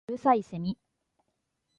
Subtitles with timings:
[0.07, 0.79] 五月蠅いセミ